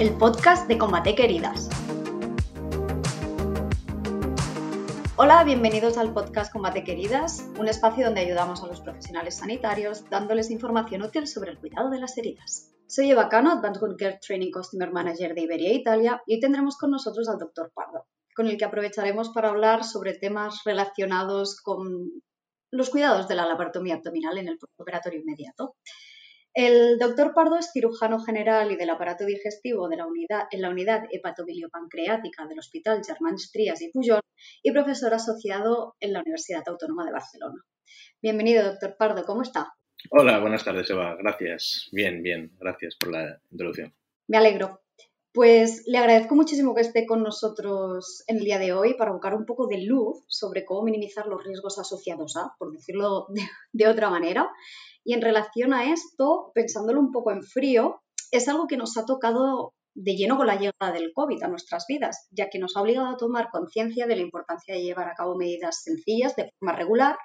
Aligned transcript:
el 0.00 0.16
podcast 0.16 0.66
de 0.66 0.78
Combate 0.78 1.14
Queridas. 1.14 1.68
Hola, 5.16 5.44
bienvenidos 5.44 5.98
al 5.98 6.14
podcast 6.14 6.50
Combate 6.50 6.84
Queridas, 6.84 7.46
un 7.58 7.68
espacio 7.68 8.06
donde 8.06 8.22
ayudamos 8.22 8.64
a 8.64 8.66
los 8.66 8.80
profesionales 8.80 9.36
sanitarios 9.36 10.08
dándoles 10.08 10.50
información 10.50 11.02
útil 11.02 11.26
sobre 11.26 11.50
el 11.50 11.58
cuidado 11.58 11.90
de 11.90 12.00
las 12.00 12.16
heridas. 12.16 12.72
Soy 12.86 13.10
Eva 13.10 13.28
Cano, 13.28 13.52
Advanced 13.52 13.82
Wound 13.82 13.98
Care 13.98 14.18
Training 14.26 14.50
Customer 14.50 14.90
Manager 14.90 15.34
de 15.34 15.42
Iberia 15.42 15.74
Italia 15.74 16.22
y 16.26 16.36
hoy 16.36 16.40
tendremos 16.40 16.78
con 16.78 16.92
nosotros 16.92 17.28
al 17.28 17.36
Dr. 17.36 17.70
Pardo, 17.74 18.06
con 18.34 18.46
el 18.46 18.56
que 18.56 18.64
aprovecharemos 18.64 19.28
para 19.28 19.50
hablar 19.50 19.84
sobre 19.84 20.14
temas 20.14 20.62
relacionados 20.64 21.60
con 21.60 22.22
los 22.70 22.88
cuidados 22.88 23.28
de 23.28 23.34
la 23.34 23.44
laparotomía 23.44 23.96
abdominal 23.96 24.38
en 24.38 24.48
el 24.48 24.58
operatorio 24.78 25.20
inmediato. 25.20 25.74
El 26.52 26.98
doctor 26.98 27.32
Pardo 27.32 27.56
es 27.56 27.70
cirujano 27.72 28.18
general 28.24 28.72
y 28.72 28.76
del 28.76 28.90
aparato 28.90 29.24
digestivo 29.24 29.88
de 29.88 29.96
la 29.96 30.06
unidad, 30.06 30.48
en 30.50 30.62
la 30.62 30.70
unidad 30.70 31.04
hepatobiliopancreática 31.10 32.46
del 32.48 32.58
Hospital 32.58 33.02
Germán 33.06 33.36
Trías 33.52 33.80
y 33.82 33.90
Pujol 33.92 34.20
y 34.60 34.72
profesor 34.72 35.14
asociado 35.14 35.94
en 36.00 36.12
la 36.12 36.20
Universidad 36.20 36.64
Autónoma 36.66 37.06
de 37.06 37.12
Barcelona. 37.12 37.64
Bienvenido, 38.20 38.64
doctor 38.64 38.96
Pardo, 38.98 39.24
¿cómo 39.24 39.42
está? 39.42 39.74
Hola, 40.10 40.40
buenas 40.40 40.64
tardes, 40.64 40.90
Eva. 40.90 41.14
Gracias. 41.16 41.88
Bien, 41.92 42.20
bien. 42.20 42.50
Gracias 42.58 42.96
por 42.98 43.12
la 43.12 43.40
introducción. 43.50 43.94
Me 44.26 44.38
alegro. 44.38 44.80
Pues 45.32 45.84
le 45.86 45.98
agradezco 45.98 46.34
muchísimo 46.34 46.74
que 46.74 46.80
esté 46.80 47.06
con 47.06 47.22
nosotros 47.22 48.24
en 48.26 48.38
el 48.38 48.44
día 48.44 48.58
de 48.58 48.72
hoy 48.72 48.94
para 48.94 49.12
buscar 49.12 49.36
un 49.36 49.46
poco 49.46 49.68
de 49.68 49.78
luz 49.78 50.24
sobre 50.26 50.64
cómo 50.64 50.82
minimizar 50.82 51.28
los 51.28 51.44
riesgos 51.44 51.78
asociados 51.78 52.36
a, 52.36 52.56
por 52.58 52.72
decirlo 52.72 53.28
de 53.72 53.86
otra 53.86 54.10
manera, 54.10 54.50
y 55.04 55.14
en 55.14 55.22
relación 55.22 55.72
a 55.72 55.92
esto, 55.92 56.52
pensándolo 56.54 57.00
un 57.00 57.10
poco 57.10 57.32
en 57.32 57.42
frío, 57.42 58.02
es 58.30 58.48
algo 58.48 58.66
que 58.66 58.76
nos 58.76 58.96
ha 58.96 59.04
tocado 59.04 59.74
de 59.94 60.14
lleno 60.14 60.36
con 60.36 60.46
la 60.46 60.56
llegada 60.56 60.92
del 60.92 61.12
COVID 61.12 61.42
a 61.42 61.48
nuestras 61.48 61.86
vidas, 61.88 62.28
ya 62.30 62.48
que 62.48 62.58
nos 62.58 62.76
ha 62.76 62.82
obligado 62.82 63.08
a 63.08 63.16
tomar 63.16 63.50
conciencia 63.50 64.06
de 64.06 64.16
la 64.16 64.22
importancia 64.22 64.74
de 64.74 64.82
llevar 64.82 65.08
a 65.08 65.14
cabo 65.14 65.36
medidas 65.36 65.82
sencillas 65.82 66.36
de 66.36 66.50
forma 66.58 66.76
regular, 66.76 67.16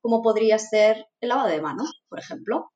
como 0.00 0.22
podría 0.22 0.58
ser 0.58 1.06
el 1.20 1.30
lavado 1.30 1.48
de 1.48 1.60
manos, 1.60 2.02
por 2.08 2.18
ejemplo, 2.20 2.70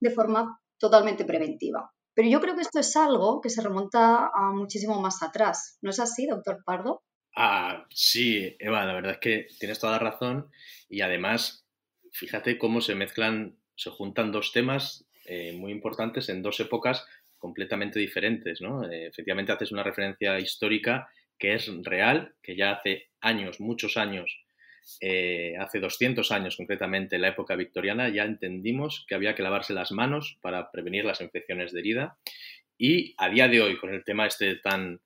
de 0.00 0.10
forma 0.10 0.60
totalmente 0.78 1.24
preventiva. 1.24 1.90
Pero 2.14 2.28
yo 2.28 2.40
creo 2.40 2.54
que 2.54 2.62
esto 2.62 2.78
es 2.78 2.96
algo 2.96 3.40
que 3.40 3.50
se 3.50 3.62
remonta 3.62 4.30
a 4.32 4.50
muchísimo 4.52 5.00
más 5.00 5.22
atrás. 5.22 5.78
¿No 5.82 5.90
es 5.90 6.00
así, 6.00 6.26
doctor 6.26 6.62
Pardo? 6.64 7.02
Ah, 7.34 7.84
sí, 7.90 8.56
Eva, 8.58 8.84
la 8.86 8.94
verdad 8.94 9.12
es 9.12 9.18
que 9.18 9.46
tienes 9.58 9.78
toda 9.78 9.92
la 9.92 9.98
razón 9.98 10.50
y 10.88 11.02
además, 11.02 11.66
fíjate 12.12 12.58
cómo 12.58 12.80
se 12.80 12.94
mezclan 12.94 13.58
se 13.76 13.90
juntan 13.90 14.32
dos 14.32 14.52
temas 14.52 15.06
eh, 15.26 15.52
muy 15.52 15.70
importantes 15.70 16.28
en 16.28 16.42
dos 16.42 16.58
épocas 16.60 17.06
completamente 17.38 17.98
diferentes. 17.98 18.60
¿no? 18.60 18.90
Eh, 18.90 19.06
efectivamente, 19.06 19.52
haces 19.52 19.72
una 19.72 19.82
referencia 19.82 20.38
histórica 20.40 21.08
que 21.38 21.54
es 21.54 21.70
real, 21.82 22.34
que 22.42 22.56
ya 22.56 22.72
hace 22.72 23.10
años, 23.20 23.60
muchos 23.60 23.96
años, 23.96 24.40
eh, 25.00 25.54
hace 25.58 25.80
200 25.80 26.30
años 26.32 26.56
concretamente, 26.56 27.16
en 27.16 27.22
la 27.22 27.28
época 27.28 27.56
victoriana, 27.56 28.08
ya 28.08 28.24
entendimos 28.24 29.04
que 29.08 29.14
había 29.14 29.34
que 29.34 29.42
lavarse 29.42 29.74
las 29.74 29.92
manos 29.92 30.38
para 30.40 30.70
prevenir 30.70 31.04
las 31.04 31.20
infecciones 31.20 31.72
de 31.72 31.80
herida. 31.80 32.18
Y 32.78 33.14
a 33.18 33.28
día 33.28 33.48
de 33.48 33.60
hoy, 33.60 33.78
con 33.78 33.92
el 33.92 34.04
tema 34.04 34.26
este 34.26 34.56
tan, 34.56 35.00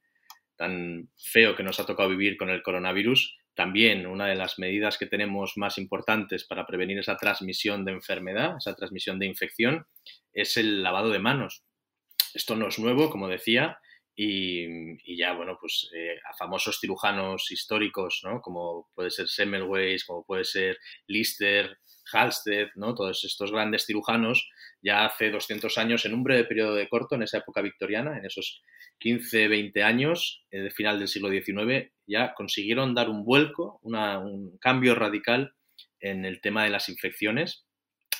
tan 0.56 1.08
feo 1.16 1.56
que 1.56 1.62
nos 1.62 1.80
ha 1.80 1.86
tocado 1.86 2.10
vivir 2.10 2.36
con 2.36 2.50
el 2.50 2.62
coronavirus, 2.62 3.39
también 3.54 4.06
una 4.06 4.26
de 4.26 4.36
las 4.36 4.58
medidas 4.58 4.96
que 4.98 5.06
tenemos 5.06 5.52
más 5.56 5.78
importantes 5.78 6.44
para 6.44 6.66
prevenir 6.66 6.98
esa 6.98 7.16
transmisión 7.16 7.84
de 7.84 7.92
enfermedad, 7.92 8.56
esa 8.58 8.74
transmisión 8.74 9.18
de 9.18 9.26
infección, 9.26 9.86
es 10.32 10.56
el 10.56 10.82
lavado 10.82 11.10
de 11.10 11.18
manos. 11.18 11.64
Esto 12.34 12.56
no 12.56 12.68
es 12.68 12.78
nuevo, 12.78 13.10
como 13.10 13.28
decía, 13.28 13.78
y, 14.22 15.16
ya, 15.16 15.32
bueno, 15.32 15.56
pues 15.58 15.90
eh, 15.94 16.18
a 16.28 16.36
famosos 16.36 16.78
cirujanos 16.78 17.50
históricos, 17.50 18.20
¿no? 18.22 18.42
Como 18.42 18.90
puede 18.94 19.10
ser 19.10 19.28
Semmelweis, 19.28 20.04
como 20.04 20.24
puede 20.24 20.44
ser 20.44 20.78
Lister, 21.06 21.78
Halsted, 22.12 22.68
¿no? 22.74 22.94
Todos 22.94 23.24
estos 23.24 23.52
grandes 23.52 23.86
cirujanos, 23.86 24.50
ya 24.82 25.06
hace 25.06 25.30
200 25.30 25.78
años, 25.78 26.04
en 26.04 26.14
un 26.14 26.24
breve 26.24 26.44
periodo 26.44 26.74
de 26.74 26.88
corto, 26.88 27.14
en 27.14 27.22
esa 27.22 27.38
época 27.38 27.62
victoriana, 27.62 28.18
en 28.18 28.26
esos 28.26 28.62
15, 28.98 29.48
20 29.48 29.82
años, 29.82 30.44
eh, 30.50 30.60
de 30.60 30.70
final 30.70 30.98
del 30.98 31.08
siglo 31.08 31.30
XIX, 31.30 31.90
ya 32.06 32.34
consiguieron 32.34 32.94
dar 32.94 33.08
un 33.08 33.24
vuelco, 33.24 33.80
un 33.82 34.58
cambio 34.58 34.94
radical 34.94 35.54
en 36.00 36.24
el 36.24 36.40
tema 36.40 36.64
de 36.64 36.70
las 36.70 36.88
infecciones, 36.88 37.66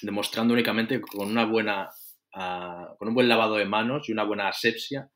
demostrando 0.03 0.55
únicamente 0.55 1.01
con 1.01 1.29
una 1.29 1.45
buena, 1.45 1.91
ah, 2.35 2.95
con 2.99 3.09
un 3.09 3.15
buen 3.15 3.29
lavado 3.29 3.57
de 3.57 3.65
manos 3.65 4.09
y 4.09 4.13
una 4.13 4.25
buena 4.25 4.49
asepsia 4.49 5.11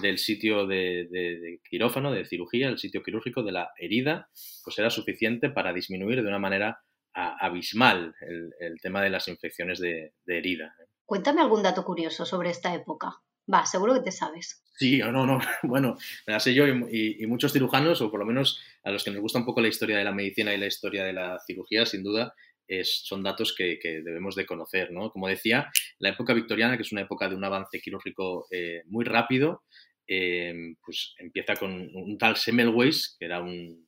del 0.00 0.18
sitio 0.18 0.66
de, 0.66 1.60
quirófano, 1.68 2.12
de 2.12 2.24
cirugía, 2.24 2.68
el 2.68 2.78
sitio 2.78 3.02
quirúrgico 3.02 3.42
de 3.42 3.52
la 3.52 3.70
herida, 3.78 4.28
pues 4.64 4.78
era 4.78 4.90
suficiente 4.90 5.50
para 5.50 5.72
disminuir 5.72 6.22
de 6.22 6.28
una 6.28 6.38
manera 6.38 6.80
abismal 7.16 8.14
el, 8.20 8.80
tema 8.80 9.02
de 9.02 9.10
las 9.10 9.28
infecciones 9.28 9.78
de, 9.80 10.12
de 10.24 10.38
herida. 10.38 10.74
Cuéntame 11.04 11.40
algún 11.40 11.62
dato 11.62 11.84
curioso 11.84 12.26
sobre 12.26 12.50
esta 12.50 12.74
época. 12.74 13.22
Va, 13.52 13.64
seguro 13.64 13.94
que 13.94 14.00
te 14.00 14.12
sabes. 14.12 14.62
Sí, 14.76 15.00
o 15.02 15.10
no, 15.10 15.26
no. 15.26 15.38
Bueno, 15.62 15.96
me 16.26 16.32
la 16.32 16.40
sé 16.40 16.52
yo 16.52 16.66
y, 16.66 17.26
muchos 17.26 17.52
cirujanos, 17.52 18.00
o 18.02 18.10
por 18.10 18.20
lo 18.20 18.26
menos 18.26 18.60
a 18.82 18.90
los 18.90 19.04
que 19.04 19.10
nos 19.10 19.20
gusta 19.20 19.38
un 19.38 19.46
poco 19.46 19.60
la 19.60 19.68
historia 19.68 19.96
de 19.96 20.04
la 20.04 20.12
medicina 20.12 20.52
y 20.52 20.58
la 20.58 20.66
historia 20.66 21.04
de 21.04 21.12
la 21.12 21.38
cirugía, 21.46 21.86
sin 21.86 22.02
duda, 22.02 22.34
es, 22.68 23.02
son 23.04 23.22
datos 23.22 23.54
que, 23.56 23.78
debemos 23.82 24.34
de 24.34 24.46
conocer, 24.46 24.90
¿no? 24.90 25.10
Como 25.10 25.28
decía, 25.28 25.70
la 25.98 26.10
época 26.10 26.34
victoriana, 26.34 26.76
que 26.76 26.82
es 26.82 26.92
una 26.92 27.02
época 27.02 27.28
de 27.28 27.36
un 27.36 27.44
avance 27.44 27.80
quirúrgico 27.80 28.46
eh, 28.50 28.82
muy 28.86 29.04
rápido, 29.04 29.62
eh, 30.08 30.74
pues 30.84 31.14
empieza 31.18 31.54
con 31.54 31.72
un 31.94 32.18
tal 32.18 32.36
Semmelweis, 32.36 33.16
que 33.18 33.24
era 33.24 33.40
un, 33.40 33.86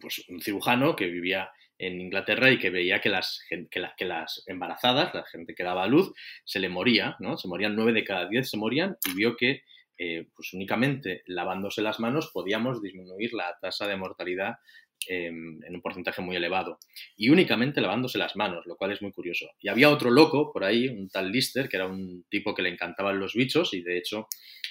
pues, 0.00 0.24
un 0.28 0.40
cirujano 0.40 0.94
que 0.94 1.06
vivía 1.06 1.50
en 1.78 2.00
Inglaterra 2.00 2.50
y 2.50 2.58
que 2.58 2.70
veía 2.70 3.00
que 3.00 3.08
las, 3.08 3.40
que, 3.48 4.04
las 4.04 4.42
embarazadas, 4.46 5.14
la 5.14 5.24
gente 5.24 5.54
que 5.54 5.64
daba 5.64 5.84
a 5.84 5.88
luz, 5.88 6.12
se 6.44 6.60
le 6.60 6.68
moría, 6.68 7.16
¿no? 7.20 7.36
Se 7.36 7.48
morían 7.48 7.74
nueve 7.74 7.92
de 7.92 8.04
cada 8.04 8.28
diez, 8.28 8.50
se 8.50 8.56
morían 8.56 8.96
y 9.06 9.14
vio 9.14 9.36
que 9.36 9.62
eh, 9.96 10.26
pues 10.34 10.52
únicamente 10.52 11.22
lavándose 11.26 11.80
las 11.80 12.00
manos 12.00 12.30
podíamos 12.32 12.82
disminuir 12.82 13.32
la 13.32 13.56
tasa 13.60 13.86
de 13.86 13.96
mortalidad 13.96 14.56
em, 15.08 15.62
en 15.62 15.74
un 15.74 15.82
porcentaje 15.82 16.22
muy 16.22 16.36
elevado. 16.36 16.78
Y 17.16 17.30
únicamente 17.30 17.80
lavándose 17.80 18.18
las 18.18 18.36
manos, 18.36 18.66
lo 18.66 18.76
cual 18.76 18.92
es 18.92 19.02
muy 19.02 19.12
curioso. 19.12 19.46
Y 19.60 19.68
había 19.68 19.90
otro 19.90 20.10
loco 20.10 20.52
por 20.52 20.64
ahí, 20.64 20.88
un 20.88 21.08
tal 21.08 21.30
Lister, 21.30 21.68
que 21.68 21.76
era 21.76 21.86
un 21.86 22.24
tipo 22.28 22.54
que 22.54 22.62
le 22.62 22.70
encantaban 22.70 23.18
los 23.18 23.34
bichos 23.34 23.74
y 23.74 23.82
de 23.82 23.98
hecho, 23.98 24.28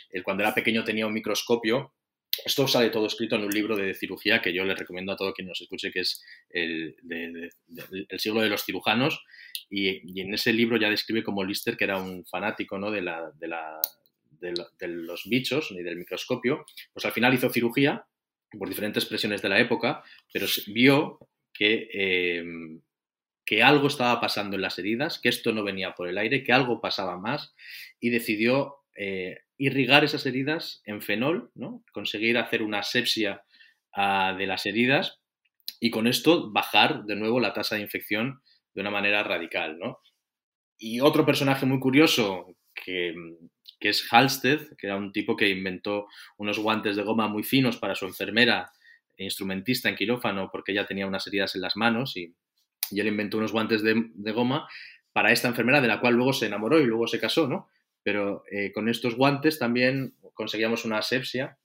él 0.09 0.23
cuando 0.23 0.43
era 0.43 0.53
pequeño 0.53 0.83
tenía 0.83 1.07
un 1.07 1.13
microscopio 1.13 1.93
esto 2.45 2.67
sale 2.67 2.89
todo 2.89 3.07
escrito 3.07 3.35
en 3.35 3.43
un 3.43 3.51
libro 3.51 3.75
de 3.75 3.93
cirugía 3.93 4.41
que 4.41 4.53
yo 4.53 4.63
le 4.65 4.75
recomiendo 4.75 5.13
a 5.13 5.15
todo 5.15 5.33
quien 5.33 5.47
nos 5.47 5.61
escuche, 5.61 5.91
que 5.91 6.01
es 6.01 6.23
el, 6.49 6.95
siglo 8.17 8.41
de 8.41 8.49
los 8.49 8.63
cirujanos. 8.63 9.23
Y, 9.69 10.19
en 10.21 10.33
ese 10.33 10.53
libro 10.53 10.77
ya 10.77 10.89
describe 10.89 11.23
como 11.23 11.43
Lister, 11.43 11.77
que 11.77 11.85
era 11.85 11.97
un 11.97 12.25
fanático 12.25 12.77
¿no? 12.77 12.91
de, 12.91 13.01
la, 13.01 13.31
de, 13.39 14.87
los 14.87 15.23
bichos 15.25 15.71
y 15.71 15.81
del 15.81 15.97
microscopio, 15.97 16.65
pues 16.93 17.05
al 17.05 17.11
final 17.11 17.33
hizo 17.33 17.49
cirugía 17.49 18.05
por 18.57 18.69
diferentes 18.69 19.05
presiones 19.05 19.41
de 19.41 19.49
la 19.49 19.59
época, 19.59 20.03
pero 20.31 20.45
vio 20.67 21.19
que, 21.53 21.89
em, 21.91 22.81
que 23.45 23.63
algo 23.63 23.87
estaba 23.87 24.19
pasando 24.21 24.55
en 24.55 24.61
las 24.61 24.77
heridas, 24.79 25.19
que 25.19 25.29
esto 25.29 25.51
no 25.51 25.63
venía 25.63 25.95
por 25.95 26.07
el 26.07 26.17
aire, 26.17 26.43
que 26.43 26.53
algo 26.53 26.81
pasaba 26.81 27.17
más 27.17 27.53
y 27.99 28.09
decidió 28.09 28.83
eh, 28.95 29.39
irrigar 29.65 30.03
esas 30.03 30.25
heridas 30.25 30.81
en 30.83 31.01
fenol, 31.01 31.49
¿no? 31.55 31.85
conseguir 31.93 32.37
hacer 32.37 32.61
una 32.61 32.79
asepsia 32.79 33.43
ah, 33.95 34.35
de 34.37 34.45
las 34.45 34.65
heridas 34.65 35.21
y 35.79 35.89
con 35.89 36.05
esto 36.05 36.51
bajar 36.51 37.05
de 37.05 37.15
nuevo 37.15 37.39
la 37.39 37.53
tasa 37.53 37.75
de 37.75 37.81
infección 37.81 38.41
de 38.73 38.81
una 38.81 38.91
manera 38.91 39.23
radical. 39.23 39.79
¿no? 39.79 39.99
Y 40.77 40.99
otro 40.99 41.25
personaje 41.25 41.65
muy 41.65 41.79
curioso 41.79 42.57
que, 42.75 43.15
es 43.79 44.05
Halsted, 44.11 44.75
que 44.77 44.87
era 44.87 44.97
un 44.97 45.13
tipo 45.13 45.37
que 45.37 45.49
inventó 45.49 46.07
unos 46.37 46.59
guantes 46.59 46.97
de 46.97 47.03
goma 47.03 47.29
muy 47.29 47.43
finos 47.43 47.77
para 47.77 47.95
su 47.95 48.05
enfermera 48.05 48.69
e 49.15 49.23
instrumentista 49.23 49.87
en 49.87 49.95
quirófano 49.95 50.49
porque 50.51 50.73
ella 50.73 50.85
tenía 50.85 51.07
unas 51.07 51.25
heridas 51.27 51.55
en 51.55 51.61
las 51.61 51.77
manos 51.77 52.17
y, 52.17 52.33
y 52.91 52.99
él 52.99 53.07
inventó 53.07 53.37
unos 53.37 53.53
guantes 53.53 53.81
de, 53.81 54.09
de, 54.13 54.31
goma 54.33 54.67
para 55.13 55.31
esta 55.31 55.47
enfermera 55.47 55.79
de 55.79 55.87
la 55.87 56.01
cual 56.01 56.15
luego 56.15 56.33
se 56.33 56.47
enamoró 56.47 56.79
y 56.79 56.85
luego 56.85 57.07
se 57.07 57.19
casó, 57.19 57.47
¿no? 57.47 57.69
Pero 58.03 58.43
eh, 58.51 58.71
con 58.71 58.89
estos 58.89 59.15
guantes 59.15 59.59
también 59.59 60.15
conseguíamos 60.33 60.85
una 60.85 60.99
asepsia 60.99 61.57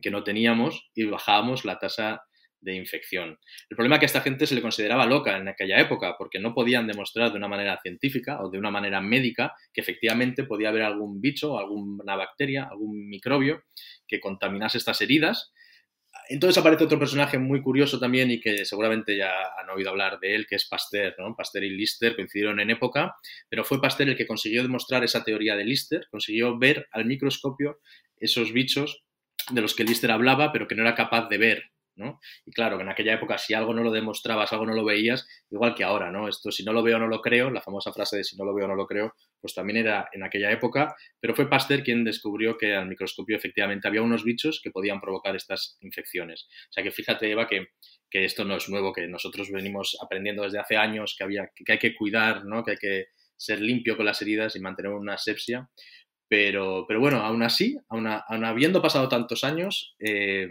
que 0.00 0.10
no 0.10 0.24
teníamos 0.24 0.90
y 0.94 1.04
bajábamos 1.04 1.64
la 1.64 1.78
tasa 1.78 2.22
de 2.60 2.74
infección. 2.74 3.38
El 3.70 3.76
problema 3.76 3.96
es 3.96 4.00
que 4.00 4.04
a 4.06 4.08
esta 4.08 4.20
gente 4.20 4.46
se 4.46 4.54
le 4.54 4.62
consideraba 4.62 5.06
loca 5.06 5.36
en 5.36 5.48
aquella 5.48 5.78
época 5.80 6.16
porque 6.18 6.40
no 6.40 6.54
podían 6.54 6.86
demostrar 6.86 7.30
de 7.30 7.36
una 7.36 7.48
manera 7.48 7.78
científica 7.82 8.42
o 8.42 8.50
de 8.50 8.58
una 8.58 8.70
manera 8.70 9.00
médica 9.00 9.54
que 9.72 9.80
efectivamente 9.80 10.44
podía 10.44 10.70
haber 10.70 10.82
algún 10.82 11.20
bicho, 11.20 11.58
alguna 11.58 12.16
bacteria, 12.16 12.68
algún 12.70 13.08
microbio 13.08 13.62
que 14.06 14.20
contaminase 14.20 14.78
estas 14.78 15.00
heridas 15.00 15.52
entonces 16.28 16.58
aparece 16.58 16.84
otro 16.84 16.98
personaje 16.98 17.38
muy 17.38 17.62
curioso 17.62 17.98
también 17.98 18.30
y 18.30 18.40
que 18.40 18.64
seguramente 18.64 19.16
ya 19.16 19.32
han 19.60 19.70
oído 19.70 19.90
hablar 19.90 20.18
de 20.20 20.34
él, 20.34 20.46
que 20.46 20.56
es 20.56 20.66
Pasteur. 20.66 21.14
¿no? 21.18 21.34
Pasteur 21.36 21.64
y 21.64 21.70
Lister 21.70 22.16
coincidieron 22.16 22.60
en 22.60 22.70
época, 22.70 23.16
pero 23.48 23.64
fue 23.64 23.80
Pasteur 23.80 24.08
el 24.08 24.16
que 24.16 24.26
consiguió 24.26 24.62
demostrar 24.62 25.04
esa 25.04 25.24
teoría 25.24 25.56
de 25.56 25.64
Lister, 25.64 26.06
consiguió 26.10 26.58
ver 26.58 26.88
al 26.92 27.04
microscopio 27.04 27.80
esos 28.18 28.52
bichos 28.52 29.04
de 29.50 29.60
los 29.60 29.74
que 29.74 29.84
Lister 29.84 30.10
hablaba, 30.10 30.52
pero 30.52 30.66
que 30.66 30.74
no 30.74 30.82
era 30.82 30.94
capaz 30.94 31.28
de 31.28 31.38
ver. 31.38 31.64
¿No? 31.96 32.20
Y 32.44 32.52
claro, 32.52 32.80
en 32.80 32.88
aquella 32.88 33.14
época 33.14 33.38
si 33.38 33.54
algo 33.54 33.74
no 33.74 33.82
lo 33.82 33.90
demostrabas, 33.90 34.52
algo 34.52 34.66
no 34.66 34.74
lo 34.74 34.84
veías, 34.84 35.26
igual 35.50 35.74
que 35.74 35.84
ahora, 35.84 36.10
¿no? 36.10 36.28
Esto 36.28 36.50
si 36.50 36.64
no 36.64 36.72
lo 36.72 36.82
veo 36.82 36.98
no 36.98 37.08
lo 37.08 37.20
creo, 37.20 37.50
la 37.50 37.60
famosa 37.60 37.92
frase 37.92 38.18
de 38.18 38.24
si 38.24 38.36
no 38.36 38.44
lo 38.44 38.54
veo 38.54 38.68
no 38.68 38.74
lo 38.74 38.86
creo, 38.86 39.14
pues 39.40 39.54
también 39.54 39.78
era 39.78 40.08
en 40.12 40.22
aquella 40.22 40.50
época, 40.50 40.94
pero 41.20 41.34
fue 41.34 41.48
Pasteur 41.48 41.82
quien 41.82 42.04
descubrió 42.04 42.56
que 42.56 42.74
al 42.74 42.88
microscopio 42.88 43.36
efectivamente 43.36 43.88
había 43.88 44.02
unos 44.02 44.24
bichos 44.24 44.60
que 44.62 44.70
podían 44.70 45.00
provocar 45.00 45.34
estas 45.34 45.78
infecciones. 45.80 46.48
O 46.70 46.72
sea 46.72 46.82
que 46.82 46.90
fíjate, 46.90 47.30
Eva, 47.30 47.46
que, 47.48 47.68
que 48.10 48.24
esto 48.24 48.44
no 48.44 48.56
es 48.56 48.68
nuevo, 48.68 48.92
que 48.92 49.06
nosotros 49.06 49.50
venimos 49.50 49.96
aprendiendo 50.02 50.42
desde 50.42 50.58
hace 50.58 50.76
años 50.76 51.14
que, 51.16 51.24
había, 51.24 51.50
que 51.54 51.72
hay 51.72 51.78
que 51.78 51.94
cuidar, 51.94 52.44
¿no? 52.44 52.64
Que 52.64 52.72
hay 52.72 52.76
que 52.76 53.06
ser 53.36 53.60
limpio 53.60 53.96
con 53.96 54.06
las 54.06 54.20
heridas 54.22 54.56
y 54.56 54.60
mantener 54.60 54.92
una 54.92 55.14
asepsia. 55.14 55.68
Pero, 56.28 56.86
pero 56.88 56.98
bueno, 56.98 57.18
aún 57.18 57.42
así, 57.42 57.78
aún, 57.88 58.06
habiendo 58.08 58.82
pasado 58.82 59.08
tantos 59.08 59.44
años, 59.44 59.94
eh, 60.00 60.48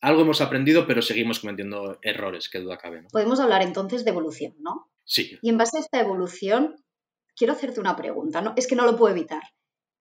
algo 0.00 0.22
hemos 0.22 0.40
aprendido, 0.40 0.86
pero 0.86 1.02
seguimos 1.02 1.40
cometiendo 1.40 1.98
errores, 2.02 2.48
que 2.48 2.60
duda 2.60 2.78
cabe. 2.78 3.04
Podemos 3.10 3.40
hablar 3.40 3.62
entonces 3.62 4.04
de 4.04 4.10
evolución, 4.10 4.54
¿no? 4.58 4.90
Sí. 5.04 5.38
Y 5.40 5.48
en 5.48 5.58
base 5.58 5.78
a 5.78 5.80
esta 5.80 6.00
evolución, 6.00 6.76
quiero 7.34 7.52
hacerte 7.52 7.80
una 7.80 7.96
pregunta, 7.96 8.40
¿no? 8.40 8.52
Es 8.56 8.66
que 8.66 8.76
no 8.76 8.84
lo 8.84 8.96
puedo 8.96 9.14
evitar. 9.14 9.42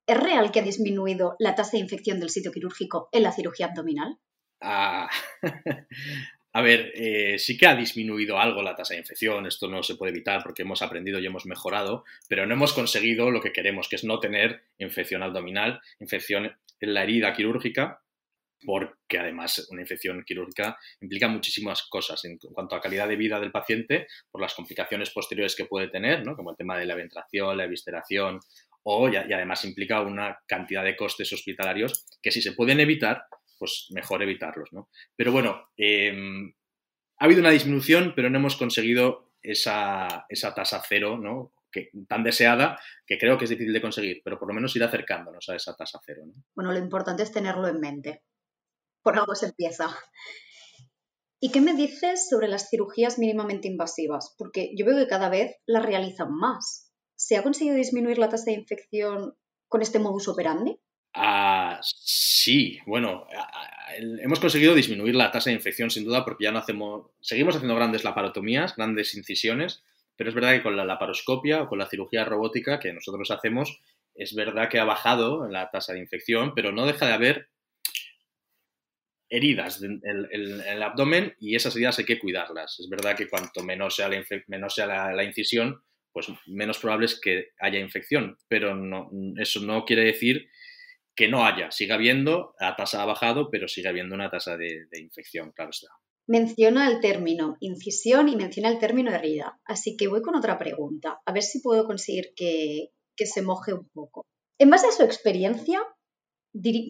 ¿Es 0.07 0.17
real 0.17 0.51
que 0.51 0.59
ha 0.59 0.63
disminuido 0.63 1.35
la 1.39 1.55
tasa 1.55 1.71
de 1.73 1.79
infección 1.79 2.19
del 2.19 2.29
sitio 2.29 2.51
quirúrgico 2.51 3.09
en 3.11 3.23
la 3.23 3.31
cirugía 3.31 3.67
abdominal? 3.67 4.19
Ah, 4.61 5.09
a 6.53 6.61
ver, 6.61 6.91
eh, 6.93 7.39
sí 7.39 7.57
que 7.57 7.67
ha 7.67 7.75
disminuido 7.75 8.39
algo 8.39 8.61
la 8.61 8.75
tasa 8.75 8.93
de 8.93 8.99
infección, 8.99 9.47
esto 9.47 9.67
no 9.67 9.81
se 9.81 9.95
puede 9.95 10.11
evitar 10.11 10.43
porque 10.43 10.61
hemos 10.61 10.81
aprendido 10.81 11.19
y 11.19 11.25
hemos 11.25 11.45
mejorado, 11.45 12.03
pero 12.29 12.45
no 12.45 12.53
hemos 12.53 12.73
conseguido 12.73 13.31
lo 13.31 13.41
que 13.41 13.51
queremos, 13.51 13.89
que 13.89 13.95
es 13.95 14.03
no 14.03 14.19
tener 14.19 14.63
infección 14.77 15.23
abdominal, 15.23 15.81
infección 15.99 16.55
en 16.79 16.93
la 16.93 17.03
herida 17.03 17.33
quirúrgica 17.33 18.04
porque 18.63 19.19
además 19.19 19.67
una 19.69 19.81
infección 19.81 20.23
quirúrgica 20.25 20.77
implica 21.01 21.27
muchísimas 21.27 21.83
cosas 21.89 22.23
en 22.25 22.37
cuanto 22.37 22.75
a 22.75 22.81
calidad 22.81 23.07
de 23.07 23.15
vida 23.15 23.39
del 23.39 23.51
paciente, 23.51 24.07
por 24.31 24.41
las 24.41 24.53
complicaciones 24.53 25.11
posteriores 25.11 25.55
que 25.55 25.65
puede 25.65 25.87
tener, 25.89 26.25
¿no? 26.25 26.35
como 26.35 26.51
el 26.51 26.57
tema 26.57 26.77
de 26.77 26.85
la 26.85 26.95
ventración, 26.95 27.57
la 27.57 27.65
evisceración, 27.65 28.39
o 28.83 29.09
y, 29.09 29.15
además 29.15 29.65
implica 29.65 30.01
una 30.01 30.37
cantidad 30.47 30.83
de 30.83 30.95
costes 30.95 31.33
hospitalarios 31.33 32.05
que 32.21 32.31
si 32.31 32.41
se 32.41 32.53
pueden 32.53 32.79
evitar, 32.79 33.23
pues 33.57 33.87
mejor 33.91 34.21
evitarlos. 34.21 34.71
¿no? 34.73 34.89
Pero 35.15 35.31
bueno, 35.31 35.69
em, 35.75 36.53
ha 37.17 37.25
habido 37.25 37.41
una 37.41 37.49
disminución, 37.49 38.13
pero 38.15 38.29
no 38.29 38.37
hemos 38.37 38.55
conseguido 38.55 39.33
esa, 39.41 40.25
esa 40.29 40.53
tasa 40.53 40.81
cero, 40.87 41.17
¿no? 41.17 41.51
Que, 41.71 41.89
tan 42.07 42.23
deseada 42.23 42.79
que 43.05 43.17
creo 43.17 43.37
que 43.37 43.45
es 43.45 43.49
difícil 43.49 43.73
de 43.73 43.81
conseguir, 43.81 44.21
pero 44.23 44.39
por 44.39 44.47
lo 44.47 44.53
menos 44.53 44.75
ir 44.75 44.83
acercándonos 44.83 45.49
a 45.49 45.55
esa 45.55 45.75
tasa 45.75 45.99
cero. 46.05 46.23
¿no? 46.25 46.33
Bueno, 46.55 46.71
lo 46.71 46.79
importante 46.79 47.23
es 47.23 47.31
tenerlo 47.31 47.67
en 47.67 47.79
mente 47.79 48.23
por 49.05 49.19
algo 49.19 49.35
se 49.35 49.45
empieza. 49.45 49.95
¿Y 51.39 51.51
qué 51.51 51.61
me 51.61 51.75
dices 51.75 52.27
sobre 52.27 52.47
las 52.47 52.69
cirugías 52.69 53.19
mínimamente 53.19 53.67
invasivas? 53.67 54.33
Porque 54.35 54.71
yo 54.75 54.83
veo 54.83 54.97
que 54.97 55.07
cada 55.07 55.29
vez 55.29 55.57
las 55.67 55.85
realizan 55.85 56.33
más. 56.33 56.91
¿Se 57.13 57.37
ha 57.37 57.43
conseguido 57.43 57.75
disminuir 57.75 58.17
la 58.17 58.29
tasa 58.29 58.45
de 58.45 58.57
infección 58.57 59.35
con 59.67 59.83
este 59.83 59.99
modus 59.99 60.27
operandi? 60.27 60.79
Ah, 61.13 61.79
sí, 61.83 62.79
bueno, 62.87 63.27
hemos 64.21 64.39
conseguido 64.39 64.73
disminuir 64.73 65.13
la 65.13 65.31
tasa 65.31 65.51
de 65.51 65.55
infección 65.55 65.91
sin 65.91 66.03
duda 66.03 66.25
porque 66.25 66.45
ya 66.45 66.51
no 66.51 66.57
hacemos, 66.57 67.11
seguimos 67.21 67.55
haciendo 67.55 67.75
grandes 67.75 68.03
laparotomías, 68.03 68.75
grandes 68.75 69.13
incisiones, 69.13 69.83
pero 70.15 70.29
es 70.29 70.35
verdad 70.35 70.53
que 70.53 70.63
con 70.63 70.75
la 70.75 70.83
laparoscopia 70.83 71.61
o 71.61 71.69
con 71.69 71.77
la 71.77 71.87
cirugía 71.87 72.25
robótica 72.25 72.79
que 72.79 72.91
nosotros 72.91 73.29
hacemos, 73.29 73.79
es 74.15 74.33
verdad 74.33 74.67
que 74.67 74.79
ha 74.79 74.83
bajado 74.83 75.47
la 75.47 75.69
tasa 75.69 75.93
de 75.93 75.99
infección, 75.99 76.53
pero 76.55 76.71
no 76.71 76.87
deja 76.87 77.05
de 77.05 77.13
haber 77.13 77.49
heridas 79.35 79.81
en 79.81 80.01
el, 80.03 80.83
abdomen 80.83 81.35
y 81.39 81.55
esas 81.55 81.75
heridas 81.75 81.99
hay 81.99 82.05
que 82.05 82.19
cuidarlas. 82.19 82.79
Es 82.79 82.89
verdad 82.89 83.15
que 83.15 83.27
cuanto 83.27 83.63
menos 83.63 83.95
sea 83.95 84.09
la, 84.09 84.23
menos 84.47 84.73
sea 84.73 85.13
la, 85.13 85.23
incisión, 85.23 85.81
pues 86.11 86.27
menos 86.47 86.79
probable 86.79 87.05
es 87.07 87.19
que 87.19 87.49
haya 87.59 87.79
infección, 87.79 88.37
pero 88.47 88.75
eso 89.37 89.59
no 89.61 89.85
quiere 89.85 90.03
decir 90.03 90.47
que 91.15 91.27
no 91.27 91.45
haya. 91.45 91.71
Sigue 91.71 91.93
habiendo, 91.93 92.55
la 92.59 92.75
tasa 92.75 93.01
ha 93.01 93.05
bajado, 93.05 93.49
pero 93.49 93.67
sigue 93.67 93.89
habiendo 93.89 94.15
una 94.15 94.29
tasa 94.29 94.57
de, 94.57 94.87
infección, 94.99 95.51
claro 95.51 95.71
está. 95.71 95.87
Menciona 96.27 96.89
el 96.89 97.01
término 97.01 97.55
incisión 97.59 98.29
y 98.29 98.35
menciona 98.35 98.69
el 98.69 98.79
término 98.79 99.13
herida. 99.13 99.59
Así 99.63 99.95
que 99.95 100.07
voy 100.07 100.21
con 100.21 100.35
otra 100.35 100.57
pregunta, 100.57 101.21
a 101.25 101.31
ver 101.31 101.43
si 101.43 101.61
puedo 101.61 101.85
conseguir 101.85 102.33
que, 102.35 102.89
que 103.15 103.25
se 103.25 103.41
moje 103.41 103.73
un 103.73 103.87
poco. 103.89 104.25
En 104.57 104.69
base 104.69 104.87
a 104.87 104.91
su 104.91 105.03
experiencia, 105.03 105.81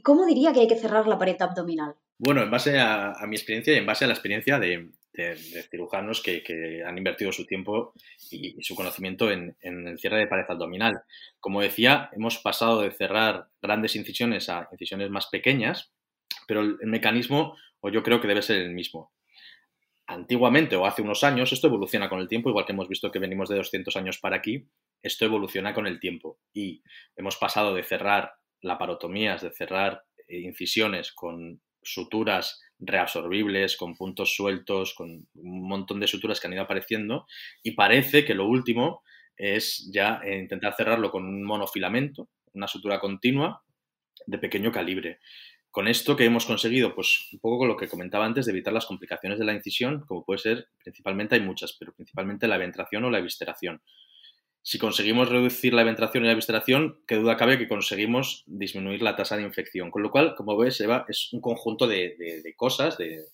¿cómo 0.04 0.26
diría 0.26 0.54
que 0.54 0.62
hay 0.62 0.68
que 0.68 0.78
cerrar 0.78 1.08
la 1.08 1.18
pared 1.18 1.42
abdominal? 1.42 1.96
Bueno, 2.18 2.42
en 2.42 2.50
base 2.50 2.80
a, 2.80 3.14
mi 3.28 3.36
experiencia 3.36 3.74
y 3.74 3.78
en 3.78 3.86
base 3.86 4.06
a 4.06 4.08
la 4.08 4.14
experiencia 4.14 4.58
de, 4.58 4.90
cirujanos 5.70 6.22
que, 6.22 6.82
han 6.86 6.98
invertido 6.98 7.32
su 7.34 7.46
tiempo 7.46 7.94
y, 8.32 8.62
su 8.64 8.76
conocimiento 8.76 9.32
en, 9.32 9.58
el 9.62 10.00
cierre 10.00 10.20
de 10.20 10.28
pared 10.28 10.46
abdominal. 10.48 11.02
Como 11.40 11.62
decía, 11.62 12.10
hemos 12.14 12.38
pasado 12.38 12.82
de 12.82 12.92
cerrar 12.92 13.48
grandes 13.62 13.98
incisiones 13.98 14.50
a 14.50 14.70
incisiones 14.72 15.10
más 15.10 15.28
pequeñas, 15.28 15.92
pero 16.48 16.62
el, 16.62 16.78
mecanismo, 16.86 17.58
o 17.82 17.90
yo 17.90 18.02
creo 18.02 18.22
que 18.22 18.30
debe 18.30 18.42
ser 18.42 18.58
el 18.58 18.72
mismo. 18.72 19.12
Antiguamente 20.08 20.78
o 20.78 20.86
hace 20.86 21.02
unos 21.02 21.24
años, 21.24 21.52
esto 21.52 21.68
evoluciona 21.68 22.08
con 22.08 22.20
el 22.22 22.30
tiempo, 22.30 22.50
igual 22.50 22.66
que 22.66 22.72
hemos 22.72 22.88
visto 22.88 23.12
que 23.12 23.20
venimos 23.20 23.50
de 23.50 23.58
200 23.58 23.96
años 23.98 24.20
para 24.20 24.38
aquí, 24.38 24.70
esto 25.02 25.26
evoluciona 25.26 25.74
con 25.74 25.86
el 25.86 26.00
tiempo 26.00 26.40
y 26.54 26.82
hemos 27.18 27.36
pasado 27.38 27.76
de 27.76 27.84
cerrar 27.84 28.36
laparotomías, 28.62 29.42
de 29.42 29.52
cerrar 29.52 30.04
incisiones 30.28 31.12
con 31.12 31.62
suturas 31.86 32.62
reabsorbibles, 32.80 33.78
con 33.78 33.96
puntos 33.96 34.36
sueltos, 34.36 34.94
con 34.94 35.28
un 35.36 35.68
montón 35.68 36.00
de 36.00 36.08
suturas 36.08 36.40
que 36.40 36.48
han 36.48 36.54
ido 36.54 36.64
apareciendo 36.64 37.26
y 37.64 37.72
parece 37.72 38.26
que 38.26 38.34
lo 38.34 38.48
último 38.48 39.04
es 39.38 39.90
ya 39.94 40.22
eh, 40.24 40.38
intentar 40.38 40.76
cerrarlo 40.76 41.12
con 41.12 41.26
un 41.26 41.44
monofilamento, 41.44 42.30
una 42.54 42.68
sutura 42.68 43.00
continua 43.00 43.64
de 44.26 44.38
pequeño 44.38 44.72
calibre. 44.72 45.20
Con 45.70 45.88
esto 45.90 46.16
que 46.16 46.24
hemos 46.24 46.46
conseguido, 46.46 46.96
pues 46.96 47.28
un 47.34 47.40
poco 47.40 47.60
con 47.60 47.68
lo 47.68 47.76
que 47.76 47.90
comentaba 47.90 48.26
antes, 48.26 48.46
de 48.46 48.54
evitar 48.54 48.74
las 48.74 48.86
complicaciones 48.86 49.40
de 49.40 49.46
la 49.46 49.54
incisión, 49.54 50.06
como 50.08 50.24
puede 50.24 50.40
ser, 50.40 50.68
principalmente 50.82 51.36
hay 51.36 51.42
muchas, 51.42 51.76
pero 51.78 51.94
principalmente 51.94 52.48
la 52.48 52.58
ventración 52.58 53.04
o 53.04 53.12
la 53.12 53.20
evisceración 53.20 53.82
si 54.68 54.80
conseguimos 54.80 55.30
reducir 55.30 55.76
la 55.76 55.84
ventración 55.84 56.24
y 56.24 56.28
la 56.28 56.34
evisceración, 56.34 57.00
qué 57.06 57.18
duda 57.18 57.38
cabe 57.38 57.60
que 57.60 57.68
conseguimos 57.68 58.44
disminuir 58.48 59.04
la 59.04 59.16
tasa 59.16 59.38
de 59.38 59.44
infección. 59.44 59.92
Con 59.92 60.02
lo 60.02 60.10
cual, 60.10 60.34
como 60.34 60.58
ves, 60.58 60.82
Eva, 60.82 61.06
es 61.08 61.32
un 61.34 61.40
conjunto 61.40 61.86
de, 61.86 62.42
cosas, 62.58 62.98
de, 62.98 63.28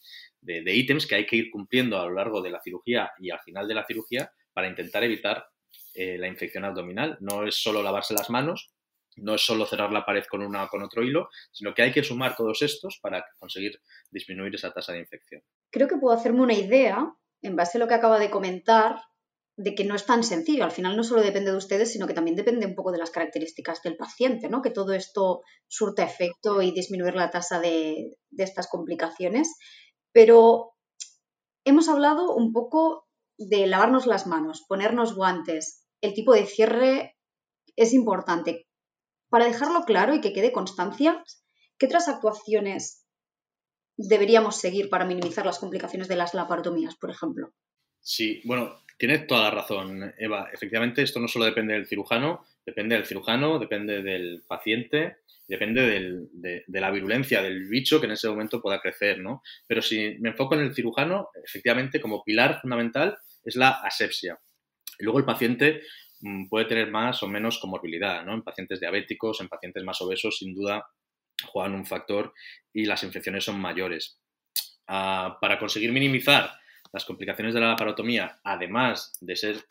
ítems 0.43 1.07
que 1.07 1.15
hay 1.15 1.25
que 1.25 1.37
ir 1.37 1.49
cumpliendo 1.49 1.97
a 1.97 2.05
lo 2.05 2.15
largo 2.15 2.41
de 2.41 2.49
la 2.49 2.61
cirugía 2.61 3.13
y 3.17 3.29
al 3.29 3.39
final 3.39 3.65
de 3.65 3.75
la 3.75 3.85
cirugía 3.85 4.33
para 4.51 4.67
intentar 4.67 5.05
evitar 5.05 5.47
eh, 5.93 6.17
la 6.17 6.27
infección 6.27 6.65
abdominal. 6.65 7.17
No 7.21 7.47
es 7.47 7.55
solo 7.55 7.81
lavarse 7.81 8.13
las 8.13 8.29
manos, 8.29 8.73
no 9.15 9.35
es 9.35 9.41
solo 9.41 9.65
cerrar 9.65 9.93
la 9.93 10.05
pared 10.05 10.25
con 10.25 10.41
una 10.41 10.65
o 10.65 10.67
con 10.67 10.83
otro 10.83 11.01
hilo, 11.01 11.29
sino 11.53 11.73
que 11.73 11.83
hay 11.83 11.93
que 11.93 12.03
sumar 12.03 12.35
todos 12.35 12.61
estos 12.61 12.99
para 13.01 13.23
conseguir 13.39 13.79
disminuir 14.09 14.55
esa 14.55 14.73
tasa 14.73 14.91
de 14.91 14.99
infección. 14.99 15.41
Creo 15.69 15.87
que 15.87 15.95
puedo 15.95 16.13
hacerme 16.13 16.41
una 16.41 16.55
idea, 16.55 17.09
en 17.41 17.55
base 17.55 17.77
a 17.77 17.79
lo 17.79 17.87
que 17.87 17.93
acaba 17.93 18.19
de 18.19 18.29
comentar, 18.29 18.97
de 19.57 19.75
que 19.75 19.83
no 19.83 19.95
es 19.95 20.05
tan 20.05 20.23
sencillo. 20.23 20.63
Al 20.63 20.71
final 20.71 20.95
no 20.95 21.03
solo 21.03 21.21
depende 21.21 21.51
de 21.51 21.57
ustedes, 21.57 21.91
sino 21.91 22.07
que 22.07 22.13
también 22.13 22.35
depende 22.35 22.65
un 22.65 22.75
poco 22.75 22.91
de 22.91 22.97
las 22.97 23.11
características 23.11 23.81
del 23.83 23.97
paciente, 23.97 24.49
¿no? 24.49 24.61
Que 24.61 24.71
todo 24.71 24.93
esto 24.93 25.41
surta 25.67 26.03
efecto 26.03 26.61
y 26.61 26.71
disminuir 26.71 27.15
la 27.15 27.29
tasa 27.29 27.59
de, 27.59 28.17
estas 28.37 28.67
complicaciones. 28.67 29.55
Pero 30.11 30.73
hemos 31.65 31.89
hablado 31.89 32.33
un 32.33 32.53
poco 32.53 33.07
de 33.37 33.67
lavarnos 33.67 34.05
las 34.05 34.27
manos, 34.27 34.65
ponernos 34.67 35.15
guantes. 35.15 35.85
El 36.01 36.13
tipo 36.13 36.33
de 36.33 36.45
cierre 36.45 37.17
es 37.75 37.93
importante. 37.93 38.67
Para 39.29 39.45
dejarlo 39.45 39.83
claro 39.83 40.13
y 40.13 40.21
que 40.21 40.33
quede 40.33 40.51
constancia, 40.51 41.23
¿qué 41.77 41.85
otras 41.85 42.07
actuaciones 42.07 43.05
deberíamos 43.97 44.57
seguir 44.57 44.89
para 44.89 45.05
minimizar 45.05 45.45
las 45.45 45.59
complicaciones 45.59 46.07
de 46.07 46.15
las 46.15 46.33
laparotomías, 46.33 46.95
por 46.95 47.11
ejemplo? 47.11 47.53
Sí, 48.01 48.41
bueno, 48.45 48.75
Tienes 49.01 49.25
toda 49.25 49.45
la 49.45 49.49
razón, 49.49 50.13
Eva. 50.19 50.51
Efectivamente, 50.53 51.01
esto 51.01 51.19
no 51.19 51.27
solo 51.27 51.45
depende 51.45 51.73
del 51.73 51.87
cirujano, 51.87 52.45
depende 52.63 52.93
del 52.93 53.07
cirujano, 53.07 53.57
depende 53.57 54.03
del 54.03 54.43
paciente, 54.47 55.21
depende 55.47 56.27
de, 56.31 56.63
la 56.67 56.91
virulencia 56.91 57.41
del 57.41 57.67
bicho 57.67 57.99
que 57.99 58.05
en 58.05 58.11
ese 58.11 58.29
momento 58.29 58.61
pueda 58.61 58.79
crecer, 58.79 59.17
¿no? 59.17 59.41
Pero 59.65 59.81
si 59.81 60.17
me 60.19 60.29
enfoco 60.29 60.53
en 60.53 60.61
el 60.61 60.75
cirujano, 60.75 61.29
efectivamente, 61.43 61.99
como 61.99 62.23
pilar 62.23 62.61
fundamental 62.61 63.17
es 63.43 63.55
la 63.55 63.71
asepsia. 63.71 64.39
Luego 64.99 65.17
el 65.17 65.25
paciente 65.25 65.81
mm, 66.19 66.47
puede 66.47 66.65
tener 66.65 66.91
más 66.91 67.23
o 67.23 67.27
menos 67.27 67.57
comorbilidad, 67.57 68.23
¿no? 68.23 68.35
En 68.35 68.43
pacientes 68.43 68.79
diabéticos, 68.79 69.41
en 69.41 69.47
pacientes 69.47 69.83
más 69.83 69.99
obesos, 70.03 70.37
sin 70.37 70.53
duda 70.53 70.85
juegan 71.47 71.73
un 71.73 71.87
factor 71.87 72.35
y 72.71 72.85
las 72.85 73.01
infecciones 73.01 73.45
son 73.45 73.59
mayores. 73.59 74.19
Ah, 74.85 75.39
para 75.41 75.57
conseguir 75.57 75.91
minimizar 75.91 76.60
las 76.91 77.05
complicaciones 77.05 77.53
de 77.53 77.59
la 77.59 77.69
laparotomía, 77.69 78.39
además 78.43 79.13
de 79.21 79.35
ser 79.35 79.65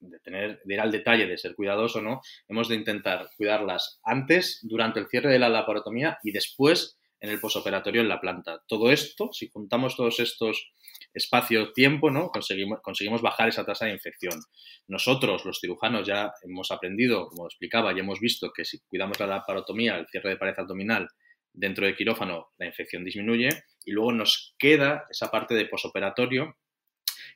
de 0.00 0.18
tener, 0.18 0.60
de 0.64 0.74
ir 0.74 0.80
al 0.80 0.90
detalle, 0.90 1.26
de 1.26 1.38
ser 1.38 1.54
cuidadoso, 1.54 2.02
¿no? 2.02 2.22
Hemos 2.48 2.68
de 2.68 2.74
intentar 2.74 3.28
cuidarlas 3.36 4.00
antes, 4.02 4.58
durante 4.62 4.98
el 4.98 5.06
cierre 5.06 5.30
de 5.30 5.38
la 5.38 5.48
laparotomía 5.48 6.18
y 6.24 6.32
después 6.32 6.98
en 7.20 7.30
el 7.30 7.38
posoperatorio 7.38 8.00
en 8.00 8.08
la 8.08 8.20
planta. 8.20 8.62
Todo 8.66 8.90
esto, 8.90 9.32
si 9.32 9.48
juntamos 9.48 9.96
todos 9.96 10.18
estos 10.18 10.72
espacio-tiempo, 11.14 12.10
¿no? 12.10 12.28
Conseguimos, 12.30 12.80
conseguimos 12.82 13.22
bajar 13.22 13.48
esa 13.48 13.64
tasa 13.64 13.86
de 13.86 13.92
infección. 13.92 14.40
Nosotros, 14.88 15.44
los 15.44 15.60
cirujanos, 15.60 16.06
ya 16.06 16.32
hemos 16.42 16.70
aprendido, 16.70 17.28
como 17.28 17.46
explicaba, 17.46 17.92
y 17.92 18.00
hemos 18.00 18.18
visto 18.18 18.50
que 18.52 18.64
si 18.64 18.80
cuidamos 18.80 19.20
la 19.20 19.26
laparotomía, 19.26 19.96
el 19.96 20.06
cierre 20.08 20.30
de 20.30 20.36
pared 20.36 20.54
abdominal, 20.56 21.08
dentro 21.52 21.86
del 21.86 21.96
quirófano, 21.96 22.52
la 22.58 22.66
infección 22.66 23.04
disminuye 23.04 23.48
y 23.84 23.92
luego 23.92 24.12
nos 24.12 24.54
queda 24.58 25.06
esa 25.10 25.30
parte 25.30 25.54
de 25.54 25.66
posoperatorio 25.66 26.56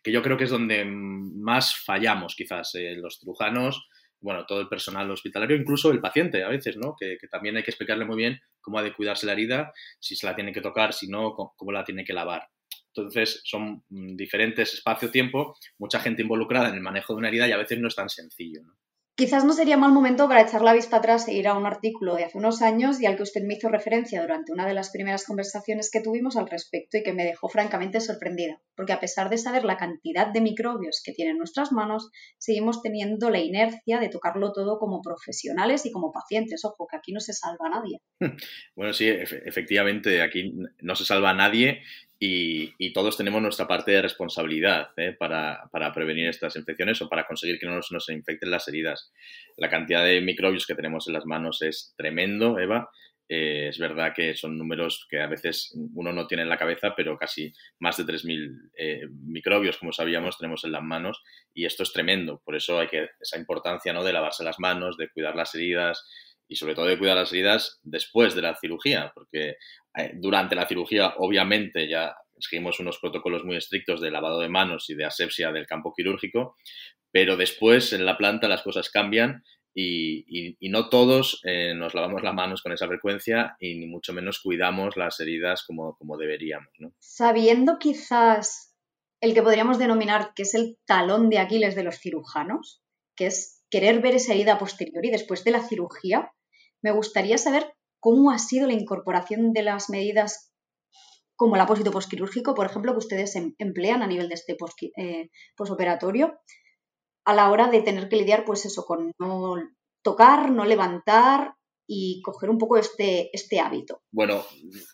que 0.02 0.12
yo 0.12 0.22
creo 0.22 0.36
que 0.36 0.44
es 0.44 0.50
donde 0.50 0.84
más 0.84 1.76
fallamos 1.76 2.36
quizás 2.36 2.74
eh, 2.74 2.94
los 2.96 3.18
cirujanos, 3.18 3.88
bueno, 4.20 4.46
todo 4.46 4.60
el 4.60 4.68
personal 4.68 5.10
hospitalario, 5.10 5.56
incluso 5.56 5.90
el 5.90 6.00
paciente 6.00 6.42
a 6.42 6.48
veces, 6.48 6.76
¿no? 6.76 6.94
Que, 6.98 7.18
que, 7.20 7.28
también 7.28 7.56
hay 7.56 7.62
que 7.62 7.70
explicarle 7.70 8.04
muy 8.04 8.16
bien 8.16 8.40
cómo 8.60 8.78
ha 8.78 8.82
de 8.82 8.92
cuidarse 8.92 9.26
la 9.26 9.32
herida, 9.32 9.72
si 9.98 10.16
se 10.16 10.26
la 10.26 10.34
tiene 10.34 10.52
que 10.52 10.60
tocar, 10.60 10.92
si 10.92 11.08
no, 11.08 11.34
cómo 11.34 11.72
la 11.72 11.84
tiene 11.84 12.04
que 12.04 12.12
lavar. 12.12 12.48
Entonces, 12.94 13.42
son 13.44 13.84
mm, 13.88 14.16
diferentes 14.16 14.74
espacio-tiempo, 14.74 15.56
mucha 15.78 16.00
gente 16.00 16.22
involucrada 16.22 16.68
en 16.68 16.76
el 16.76 16.80
manejo 16.80 17.12
de 17.12 17.18
una 17.18 17.28
herida 17.28 17.46
y 17.46 17.52
a 17.52 17.58
veces 17.58 17.78
no 17.78 17.88
es 17.88 17.94
tan 17.94 18.08
sencillo. 18.08 18.62
¿no? 18.62 18.74
Quizás 19.16 19.46
no 19.46 19.54
sería 19.54 19.78
mal 19.78 19.92
momento 19.92 20.28
para 20.28 20.42
echar 20.42 20.60
la 20.60 20.74
vista 20.74 20.98
atrás 20.98 21.26
e 21.26 21.32
ir 21.32 21.48
a 21.48 21.54
un 21.54 21.64
artículo 21.64 22.16
de 22.16 22.24
hace 22.24 22.36
unos 22.36 22.60
años 22.60 23.00
y 23.00 23.06
al 23.06 23.16
que 23.16 23.22
usted 23.22 23.42
me 23.44 23.54
hizo 23.54 23.70
referencia 23.70 24.20
durante 24.20 24.52
una 24.52 24.66
de 24.66 24.74
las 24.74 24.90
primeras 24.90 25.24
conversaciones 25.24 25.90
que 25.90 26.02
tuvimos 26.02 26.36
al 26.36 26.50
respecto 26.50 26.98
y 26.98 27.02
que 27.02 27.14
me 27.14 27.24
dejó 27.24 27.48
francamente 27.48 28.02
sorprendida, 28.02 28.60
porque 28.74 28.92
a 28.92 29.00
pesar 29.00 29.30
de 29.30 29.38
saber 29.38 29.64
la 29.64 29.78
cantidad 29.78 30.26
de 30.26 30.42
microbios 30.42 31.00
que 31.02 31.12
tienen 31.12 31.38
nuestras 31.38 31.72
manos, 31.72 32.10
seguimos 32.36 32.82
teniendo 32.82 33.30
la 33.30 33.38
inercia 33.38 34.00
de 34.00 34.10
tocarlo 34.10 34.52
todo 34.52 34.78
como 34.78 35.00
profesionales 35.00 35.86
y 35.86 35.92
como 35.92 36.12
pacientes. 36.12 36.66
Ojo, 36.66 36.86
que 36.86 36.98
aquí 36.98 37.12
no 37.12 37.20
se 37.20 37.32
salva 37.32 37.68
a 37.68 37.70
nadie. 37.70 38.02
Bueno, 38.76 38.92
sí, 38.92 39.08
efectivamente, 39.08 40.20
aquí 40.20 40.52
no 40.82 40.94
se 40.94 41.06
salva 41.06 41.30
a 41.30 41.34
nadie 41.34 41.80
y, 42.18 42.92
todos 42.92 43.16
tenemos 43.16 43.42
nuestra 43.42 43.66
parte 43.66 43.92
de 43.92 44.02
responsabilidad 44.02 44.88
¿eh? 44.96 45.14
para, 45.18 45.68
prevenir 45.94 46.28
estas 46.28 46.56
infecciones 46.56 47.02
o 47.02 47.08
para 47.08 47.26
conseguir 47.26 47.58
que 47.58 47.66
no 47.66 47.74
nos, 47.74 47.92
nos, 47.92 48.08
infecten 48.08 48.50
las 48.50 48.68
heridas. 48.68 49.12
La 49.56 49.68
cantidad 49.68 50.02
de 50.02 50.20
microbios 50.22 50.66
que 50.66 50.74
tenemos 50.74 51.06
en 51.08 51.14
las 51.14 51.26
manos 51.26 51.60
es 51.60 51.94
tremendo, 51.96 52.58
Eva. 52.58 52.88
Eh, 53.28 53.68
es 53.68 53.78
verdad 53.78 54.12
que 54.14 54.36
son 54.36 54.56
números 54.56 55.06
que 55.10 55.20
a 55.20 55.26
veces 55.26 55.76
uno 55.94 56.12
no 56.12 56.26
tiene 56.26 56.44
en 56.44 56.48
la 56.48 56.58
cabeza, 56.58 56.94
pero 56.96 57.18
casi 57.18 57.52
más 57.80 57.96
de 57.96 58.04
3.000 58.04 58.70
eh, 58.78 59.02
microbios, 59.10 59.78
como 59.78 59.92
sabíamos, 59.92 60.38
tenemos 60.38 60.64
en 60.64 60.72
las 60.72 60.82
manos 60.82 61.22
y 61.52 61.64
esto 61.64 61.82
es 61.82 61.92
tremendo. 61.92 62.40
Por 62.44 62.54
eso 62.54 62.78
hay 62.78 62.86
que 62.86 63.08
esa 63.20 63.36
importancia 63.36 63.92
¿no? 63.92 64.04
de 64.04 64.12
lavarse 64.12 64.44
las 64.44 64.60
manos, 64.60 64.96
de 64.96 65.08
cuidar 65.08 65.34
las 65.34 65.54
heridas, 65.54 66.06
y 66.48 66.56
sobre 66.56 66.74
todo 66.74 66.86
de 66.86 66.98
cuidar 66.98 67.16
las 67.16 67.32
heridas 67.32 67.80
después 67.82 68.34
de 68.34 68.42
la 68.42 68.56
cirugía, 68.56 69.12
porque 69.14 69.56
eh, 69.96 70.12
durante 70.14 70.54
la 70.54 70.66
cirugía 70.66 71.14
obviamente 71.18 71.88
ya 71.88 72.14
seguimos 72.38 72.80
unos 72.80 72.98
protocolos 72.98 73.44
muy 73.44 73.56
estrictos 73.56 74.00
de 74.00 74.10
lavado 74.10 74.40
de 74.40 74.48
manos 74.48 74.90
y 74.90 74.94
de 74.94 75.04
asepsia 75.04 75.52
del 75.52 75.66
campo 75.66 75.92
quirúrgico, 75.94 76.56
pero 77.10 77.36
después 77.36 77.92
en 77.92 78.04
la 78.04 78.18
planta 78.18 78.48
las 78.48 78.62
cosas 78.62 78.90
cambian 78.90 79.42
y, 79.78 80.56
no 80.70 80.88
todos 80.88 81.40
eh, 81.44 81.74
nos 81.74 81.94
lavamos 81.94 82.22
las 82.22 82.34
manos 82.34 82.62
con 82.62 82.72
esa 82.72 82.86
frecuencia 82.88 83.56
y 83.60 83.78
ni 83.78 83.86
mucho 83.86 84.12
menos 84.12 84.40
cuidamos 84.40 84.96
las 84.96 85.20
heridas 85.20 85.64
como, 85.66 85.96
como 85.96 86.16
deberíamos. 86.16 86.70
Sabiendo 86.98 87.78
quizás 87.78 88.74
el 89.20 89.34
que 89.34 89.42
podríamos 89.42 89.78
denominar 89.78 90.32
que 90.34 90.42
es 90.42 90.54
el 90.54 90.78
talón 90.86 91.28
de 91.28 91.38
Aquiles 91.38 91.74
de 91.74 91.82
los 91.82 91.98
cirujanos, 91.98 92.82
que 93.14 93.26
es 93.26 93.64
querer 93.70 94.00
ver 94.00 94.14
esa 94.14 94.34
herida 94.34 94.58
posterior 94.58 95.04
y 95.04 95.10
después 95.10 95.44
de 95.44 95.50
la 95.50 95.66
cirugía, 95.66 96.32
me 96.86 96.92
gustaría 96.92 97.36
saber 97.36 97.74
cómo 97.98 98.30
ha 98.30 98.38
sido 98.38 98.68
la 98.68 98.72
incorporación 98.72 99.52
de 99.52 99.64
las 99.64 99.90
medidas 99.90 100.52
como 101.34 101.56
el 101.56 101.60
apósito 101.60 101.90
posquirúrgico, 101.90 102.54
por 102.54 102.66
ejemplo, 102.66 102.92
que 102.92 102.98
ustedes 102.98 103.34
em, 103.34 103.54
emplean 103.58 104.02
a 104.02 104.06
nivel 104.06 104.28
de 104.28 104.34
este 104.36 104.56
eh, 104.96 105.30
posoperatorio, 105.56 106.38
a 107.24 107.34
la 107.34 107.50
hora 107.50 107.66
de 107.66 107.82
tener 107.82 108.08
que 108.08 108.18
lidiar, 108.18 108.44
pues 108.44 108.64
eso, 108.66 108.84
con 108.84 109.10
no 109.18 109.56
tocar, 110.00 110.52
no 110.52 110.64
levantar 110.64 111.54
y 111.88 112.22
coger 112.22 112.50
un 112.50 112.58
poco 112.58 112.78
este, 112.78 113.30
este 113.32 113.58
hábito. 113.58 114.02
Bueno, 114.12 114.44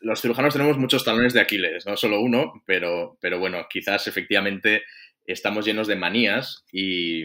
los 0.00 0.22
cirujanos 0.22 0.54
tenemos 0.54 0.78
muchos 0.78 1.04
talones 1.04 1.34
de 1.34 1.42
Aquiles, 1.42 1.84
no 1.84 1.98
solo 1.98 2.22
uno, 2.22 2.54
pero, 2.64 3.18
pero 3.20 3.38
bueno, 3.38 3.66
quizás 3.68 4.06
efectivamente 4.08 4.80
estamos 5.26 5.66
llenos 5.66 5.88
de 5.88 5.96
manías 5.96 6.64
y, 6.72 7.24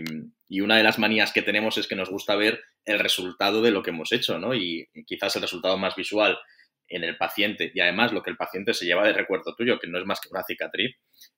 y 0.50 0.60
una 0.60 0.76
de 0.76 0.84
las 0.84 1.00
manías 1.00 1.32
que 1.32 1.42
tenemos 1.42 1.78
es 1.78 1.88
que 1.88 1.96
nos 1.96 2.10
gusta 2.10 2.36
ver 2.36 2.60
el 2.88 3.00
resultado 3.00 3.62
de 3.62 3.72
lo 3.72 3.84
que 3.84 3.92
hemos 3.92 4.12
hecho, 4.12 4.40
¿no? 4.40 4.56
Y 4.56 4.88
quizás 5.06 5.36
el 5.36 5.44
resultado 5.44 5.78
más 5.78 5.96
visual 5.96 6.38
en 6.90 7.04
el 7.04 7.18
paciente 7.18 7.70
y 7.74 7.82
además 7.82 8.14
lo 8.14 8.24
que 8.24 8.30
el 8.30 8.38
paciente 8.38 8.74
se 8.74 8.86
lleva 8.86 9.06
de 9.06 9.12
recuerdo 9.12 9.54
tuyo, 9.56 9.78
que 9.78 9.88
no 9.88 10.00
es 10.00 10.06
más 10.06 10.22
que 10.22 10.30
una 10.32 10.44
cicatriz, 10.44 10.96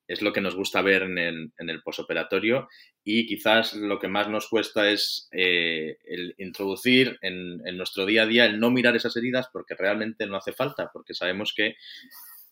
es 0.08 0.22
lo 0.22 0.32
que 0.32 0.41
nos 0.41 0.56
gusta 0.56 0.84
ver 0.84 1.01
en 1.01 1.18
el, 1.18 1.51
en 1.58 1.70
el 1.72 1.82
posoperatorio 1.82 2.68
y 3.03 3.25
quizás 3.25 3.74
lo 3.74 3.98
que 4.00 4.08
más 4.08 4.29
nos 4.29 4.48
cuesta 4.48 4.91
es 4.91 5.27
eh, 5.32 5.98
el 6.06 6.36
introducir 6.38 7.18
en, 7.22 7.65
en, 7.65 7.77
nuestro 7.77 8.06
día 8.06 8.24
a 8.24 8.27
día 8.27 8.46
el 8.46 8.60
no 8.60 8.70
mirar 8.70 8.96
esas 8.96 9.18
heridas 9.18 9.50
porque 9.51 9.74
realmente 9.74 10.27
no 10.27 10.38
hace 10.38 10.53
falta, 10.53 10.91
porque 10.94 11.15
sabemos 11.15 11.53
que 11.56 11.75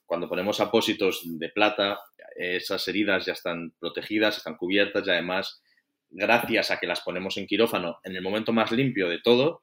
cuando 0.08 0.27
ponemos 0.27 0.60
apósitos 0.60 1.22
de 1.24 1.50
plata, 1.50 2.00
esas 2.36 2.88
heridas 2.88 3.25
ya 3.25 3.34
están 3.34 3.74
protegidas, 3.80 4.38
están 4.38 4.56
cubiertas 4.56 5.06
y 5.06 5.10
además 5.12 5.62
gracias 6.09 6.71
a 6.71 6.79
que 6.79 6.87
las 6.87 7.01
ponemos 7.01 7.37
en 7.37 7.47
quirófano 7.47 7.99
en 8.03 8.15
el 8.15 8.21
momento 8.21 8.53
más 8.53 8.71
limpio 8.71 9.09
de 9.09 9.19
todo, 9.19 9.61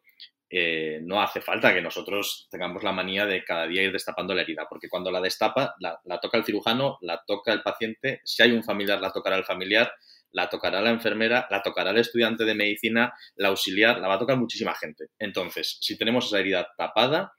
eh, 0.56 1.00
no 1.02 1.20
hace 1.20 1.40
falta 1.40 1.74
que 1.74 1.82
nosotros 1.82 2.46
tengamos 2.48 2.84
la 2.84 2.92
manía 2.92 3.26
de 3.26 3.44
cada 3.44 3.66
día 3.66 3.82
ir 3.82 3.92
destapando 3.92 4.34
la 4.34 4.42
herida, 4.42 4.66
porque 4.68 4.88
cuando 4.88 5.10
la 5.10 5.20
destapa, 5.20 5.74
la, 5.80 6.00
toca 6.20 6.38
el 6.38 6.44
cirujano, 6.44 6.98
la 7.00 7.24
toca 7.26 7.52
el 7.52 7.62
paciente, 7.62 8.20
si 8.24 8.42
hay 8.42 8.52
un 8.52 8.62
familiar, 8.62 9.00
la 9.00 9.10
tocará 9.10 9.36
el 9.36 9.44
familiar, 9.44 9.92
la 10.30 10.48
tocará 10.48 10.80
la 10.80 10.90
enfermera, 10.90 11.48
la 11.50 11.60
tocará 11.60 11.90
el 11.90 11.98
estudiante 11.98 12.44
de 12.44 12.54
medicina, 12.54 13.14
la 13.36 13.48
auxiliar, 13.48 13.98
la 13.98 14.06
va 14.06 14.14
a 14.14 14.18
tocar 14.18 14.36
muchísima 14.36 14.74
gente. 14.74 15.06
Entonces, 15.18 15.78
si 15.80 15.98
tenemos 15.98 16.26
esa 16.26 16.38
herida 16.38 16.72
tapada 16.76 17.32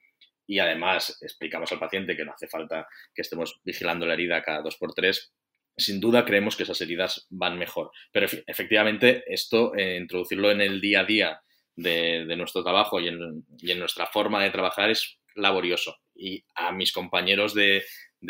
y 0.45 0.59
además 0.59 1.17
explicamos 1.21 1.71
al 1.71 1.79
paciente 1.79 2.17
que 2.17 2.25
no 2.25 2.33
hace 2.33 2.47
falta 2.47 2.87
que 3.13 3.21
estemos 3.21 3.61
vigilando 3.63 4.05
la 4.05 4.13
herida 4.13 4.41
cada 4.41 4.61
dos 4.61 4.77
por 4.77 4.93
tres, 4.93 5.33
sin 5.77 5.99
duda 5.99 6.25
creemos 6.25 6.55
que 6.55 6.63
esas 6.63 6.79
heridas 6.81 7.27
van 7.29 7.57
mejor. 7.57 7.91
Pero 8.11 8.27
efectivamente, 8.47 9.23
esto, 9.27 9.75
eh, 9.75 9.97
introducirlo 9.97 10.51
en 10.51 10.61
el 10.61 10.81
día 10.81 11.01
a 11.01 11.05
día 11.05 11.41
de, 11.75 12.25
nuestro 12.37 12.63
trabajo 12.63 12.99
y 12.99 13.07
en, 13.07 13.79
nuestra 13.79 14.07
forma 14.07 14.43
de 14.43 14.51
trabajar 14.51 14.89
es 14.89 15.19
laborioso. 15.35 15.97
Y 16.13 16.45
a 16.55 16.71
mis 16.71 16.91
compañeros 16.91 17.53
de, 17.53 17.83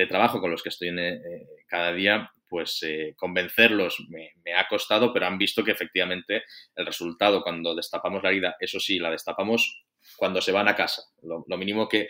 trabajo 0.09 0.41
con 0.41 0.51
los 0.51 0.61
que 0.61 0.69
estoy 0.69 0.89
eh, 0.89 1.21
cada 1.67 1.93
día, 1.93 2.29
pues 2.49 2.81
eh, 2.83 3.13
convencerlos 3.15 4.05
me, 4.09 4.31
me, 4.43 4.53
ha 4.53 4.67
costado, 4.67 5.13
pero 5.13 5.27
han 5.27 5.37
visto 5.37 5.63
que 5.63 5.71
efectivamente 5.71 6.43
el 6.75 6.85
resultado 6.85 7.41
cuando 7.41 7.75
destapamos 7.75 8.23
la 8.23 8.29
herida, 8.29 8.55
eso 8.59 8.79
sí, 8.79 8.99
la 8.99 9.11
destapamos 9.11 9.85
cuando 10.17 10.41
se 10.41 10.51
van 10.51 10.67
a 10.67 10.75
casa. 10.75 11.03
Lo, 11.21 11.57
mínimo 11.57 11.87
que, 11.87 12.09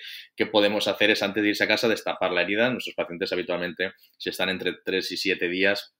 podemos 0.51 0.87
hacer 0.87 1.11
es 1.11 1.23
antes 1.23 1.43
de 1.43 1.49
irse 1.49 1.63
a 1.63 1.67
casa 1.67 1.87
destapar 1.87 2.31
la 2.31 2.41
herida. 2.41 2.69
Nuestros 2.69 2.95
pacientes 2.95 3.31
habitualmente, 3.31 3.93
si 4.17 4.29
están 4.29 4.49
entre 4.49 4.73
3 4.83 5.11
y 5.11 5.17
7 5.17 5.49
días, 5.49 5.95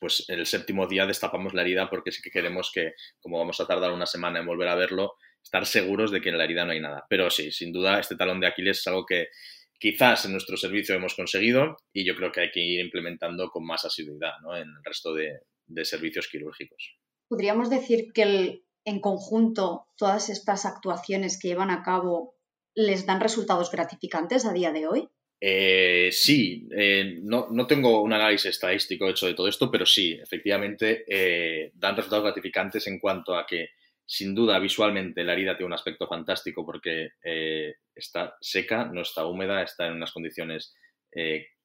pues 0.00 0.24
el 0.28 0.46
séptimo 0.46 0.86
día 0.86 1.06
destapamos 1.06 1.54
la 1.54 1.62
herida 1.62 1.90
porque 1.90 2.12
sí 2.12 2.22
que 2.22 2.30
queremos 2.30 2.70
que, 2.72 2.92
como 3.20 3.38
vamos 3.38 3.60
a 3.60 3.66
tardar 3.66 3.92
una 3.92 4.06
semana 4.06 4.40
en 4.40 4.46
volver 4.46 4.68
a 4.68 4.74
verlo, 4.74 5.14
estar 5.42 5.66
seguros 5.66 6.10
de 6.10 6.20
que 6.20 6.28
en 6.28 6.38
la 6.38 6.44
herida 6.44 6.64
no 6.64 6.72
hay 6.72 6.80
nada. 6.80 7.04
Pero 7.08 7.30
sí, 7.30 7.50
sin 7.50 7.72
duda, 7.72 7.98
este 7.98 8.16
talón 8.16 8.40
de 8.40 8.46
Aquiles 8.46 8.78
es 8.78 8.86
algo 8.86 9.06
que 9.06 9.28
quizás 9.78 10.24
en 10.24 10.32
nuestro 10.32 10.56
servicio 10.56 10.94
hemos 10.94 11.14
conseguido 11.14 11.76
y 11.92 12.04
yo 12.04 12.14
creo 12.16 12.32
que 12.32 12.40
hay 12.40 12.50
que 12.50 12.60
ir 12.60 12.80
implementando 12.80 13.48
con 13.50 13.64
más 13.64 13.84
asiduidad 13.84 14.34
en 14.54 14.68
el 14.68 14.84
resto 14.84 15.14
de 15.14 15.84
servicios 15.84 16.28
quirúrgicos. 16.28 16.98
Podríamos 17.28 17.68
decir 17.68 18.12
que 18.14 18.22
el, 18.22 18.62
en 18.84 19.00
conjunto 19.00 19.86
todas 19.96 20.28
estas 20.28 20.64
actuaciones 20.64 21.38
que 21.38 21.48
llevan 21.48 21.70
a 21.70 21.82
cabo 21.82 22.34
les 22.74 23.06
dan 23.06 23.20
resultados 23.20 23.70
gratificantes 23.70 24.44
a 24.44 24.52
día 24.52 24.72
de 24.72 24.86
hoy? 24.86 25.08
Eh, 25.40 26.10
sí, 26.10 26.68
eh, 26.76 27.18
no, 27.22 27.66
tengo 27.66 28.02
un 28.02 28.12
análisis 28.12 28.50
estadístico 28.50 29.08
hecho 29.08 29.26
de 29.26 29.34
todo 29.34 29.48
esto, 29.48 29.70
pero 29.70 29.86
sí, 29.86 30.18
efectivamente 30.20 31.04
eh, 31.06 31.70
dan 31.74 31.96
resultados 31.96 32.24
gratificantes 32.24 32.86
en 32.88 32.98
cuanto 32.98 33.36
a 33.36 33.46
que, 33.46 33.70
sin 34.04 34.34
duda, 34.34 34.58
visualmente 34.58 35.22
la 35.22 35.34
herida 35.34 35.56
tiene 35.56 35.68
un 35.68 35.74
aspecto 35.74 36.08
fantástico 36.08 36.64
porque 36.64 37.10
está 37.94 38.36
seca, 38.40 38.86
no 38.86 39.02
está 39.02 39.26
húmeda, 39.26 39.62
está 39.62 39.86
en 39.86 39.94
unas 39.94 40.12
condiciones 40.12 40.74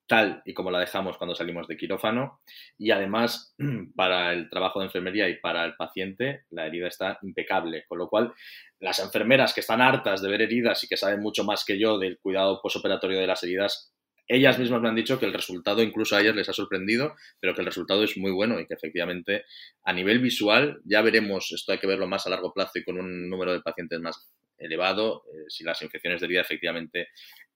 tal 0.07 0.41
y 0.45 0.53
como 0.53 0.72
la 0.72 0.79
dejamos 0.79 1.17
cuando 1.17 1.36
salimos 1.36 1.67
de 1.67 1.77
quirófano. 1.77 2.41
Y 2.77 2.91
además, 2.91 3.55
para 3.95 4.33
el 4.33 4.50
trabajo 4.50 4.79
de 4.79 4.86
enfermería 4.86 5.29
y 5.29 5.38
para 5.39 5.65
el 5.65 5.75
paciente, 5.75 6.45
la 6.50 6.67
herida 6.67 6.88
está 6.88 7.19
impecable. 7.22 7.86
Con 7.88 8.00
lo 8.00 8.10
cual, 8.10 8.33
las 8.79 9.00
enfermeras 9.00 9.53
que 9.53 9.62
están 9.62 9.81
hartas 9.81 10.22
de 10.22 10.29
ver 10.29 10.41
heridas 10.41 10.83
y 10.83 10.88
que 10.88 10.98
saben 10.98 11.22
mucho 11.22 11.43
más 11.43 11.63
que 11.65 11.79
yo 11.79 11.98
del 11.98 12.19
cuidado 12.19 12.62
posoperatorio 12.62 13.19
de 13.19 13.27
las 13.27 13.43
heridas, 13.43 13.93
ellas 14.27 14.57
mismas 14.57 14.81
me 14.81 14.88
han 14.88 14.95
dicho 14.95 15.19
que 15.19 15.25
el 15.25 15.33
resultado 15.33 15.83
incluso 15.83 16.15
a 16.15 16.22
ellas 16.22 16.36
les 16.36 16.48
ha 16.48 16.53
sorprendido, 16.53 17.15
pero 17.39 17.53
que 17.53 17.62
el 17.62 17.67
resultado 17.67 18.03
es 18.03 18.17
muy 18.17 18.31
bueno 18.31 18.60
y 18.60 18.65
que 18.65 18.74
efectivamente 18.74 19.43
a 19.83 19.93
nivel 19.93 20.19
visual 20.19 20.81
ya 20.86 21.01
veremos, 21.01 21.51
esto 21.51 21.74
hay 21.74 21.79
que 21.79 21.88
verlo 21.88 22.07
más 22.07 22.25
a 22.25 22.29
largo 22.29 22.53
plazo 22.53 22.79
y 22.79 22.83
con 22.83 22.98
un 22.98 23.29
número 23.29 23.51
de 23.51 23.62
pacientes 23.62 24.00
más 24.00 24.31
elevado, 24.57 25.24
eh, 25.27 25.45
si 25.50 25.63
las 25.63 25.81
infecciones 25.81 26.22
de 26.22 26.25
herida 26.27 26.41
efectivamente 26.41 27.10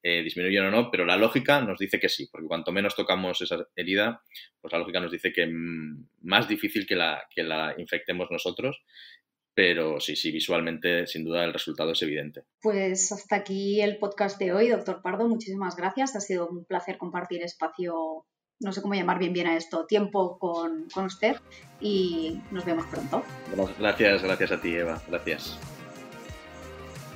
eh, 0.04 0.22
disminuyen 0.24 0.66
o 0.66 0.72
no, 0.72 0.92
pero 0.92 1.06
la 1.06 1.18
lógica 1.18 1.62
nos 1.62 1.80
dice 1.80 2.00
que 2.00 2.10
sí, 2.10 2.28
porque 2.32 2.48
cuanto 2.48 2.72
menos 2.72 2.96
tocamos 2.96 3.42
esa 3.42 3.68
herida, 3.76 4.22
pues 4.62 4.72
la 4.72 4.80
lógica 4.80 5.00
nos 5.00 5.12
dice 5.12 5.34
que 5.34 5.48
mm, 5.48 6.08
más 6.22 6.48
difícil 6.48 6.86
que 6.86 6.96
la, 6.96 7.24
que 7.34 7.44
la 7.44 7.76
infectemos 7.78 8.30
nosotros 8.32 8.82
pero 9.58 10.00
sí, 10.00 10.16
sí, 10.16 10.32
visualmente 10.32 11.08
sin 11.08 11.24
duda 11.24 11.44
el 11.44 11.52
resultado 11.52 11.94
es 11.94 12.02
evidente. 12.04 12.44
Pues 12.62 13.12
hasta 13.12 13.38
aquí 13.38 13.82
el 13.82 13.98
podcast 13.98 14.38
de 14.38 14.54
hoy, 14.54 14.68
doctor 14.70 15.02
Pardo, 15.02 15.28
muchísimas 15.28 15.76
gracias, 15.76 16.16
ha 16.16 16.20
sido 16.20 16.48
un 16.48 16.64
placer 16.66 17.00
compartir 17.00 17.42
espacio, 17.42 18.28
no 18.60 18.72
sé 18.72 18.84
cómo 18.84 18.94
llamar 18.94 19.18
bien 19.18 19.34
bien 19.34 19.48
a 19.48 19.58
esto, 19.58 19.88
tiempo 19.88 20.38
con, 20.38 20.88
con 20.94 21.06
usted 21.06 21.38
y 21.82 22.40
nos 22.52 22.66
vemos 22.66 22.86
pronto. 22.86 23.24
Gracias, 23.80 24.22
gracias 24.22 24.52
a 24.52 24.62
ti, 24.62 24.76
Eva, 24.76 25.02
gracias. 25.08 25.58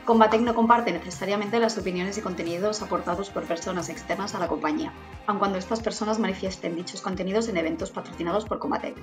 Combatec 0.05 0.41
no 0.41 0.55
comparte 0.55 0.91
necesariamente 0.91 1.60
las 1.60 1.77
opiniones 1.77 2.17
y 2.17 2.22
contenidos 2.22 2.81
aportados 2.81 3.29
por 3.29 3.43
personas 3.43 3.88
externas 3.88 4.34
a 4.34 4.39
la 4.39 4.48
compañía, 4.48 4.91
aun 5.27 5.38
cuando 5.38 5.60
estas 5.60 5.79
personas 5.79 6.17
manifiesten 6.17 6.75
dichos 6.75 7.01
contenidos 7.01 7.48
en 7.50 7.58
eventos 7.58 7.91
patrocinados 7.91 8.46
por 8.46 8.58
Combatec. 8.58 8.96